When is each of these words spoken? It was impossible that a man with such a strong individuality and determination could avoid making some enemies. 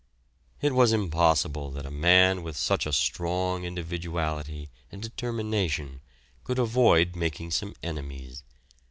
It 0.61 0.73
was 0.73 0.93
impossible 0.93 1.69
that 1.69 1.85
a 1.85 1.91
man 1.91 2.41
with 2.41 2.57
such 2.57 2.87
a 2.87 2.91
strong 2.91 3.65
individuality 3.65 4.71
and 4.91 4.99
determination 4.99 6.01
could 6.43 6.57
avoid 6.57 7.15
making 7.15 7.51
some 7.51 7.75
enemies. 7.83 8.41